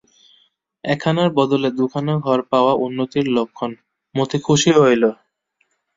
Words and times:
একখানার 0.83 1.29
বদলে 1.37 1.69
দুখানা 1.79 2.13
ঘর 2.25 2.39
পাওয়া 2.51 2.73
উন্নতির 2.85 3.25
লক্ষণ, 3.37 3.71
মতি 4.15 4.37
খুশি 4.45 4.71
হইল। 4.77 5.03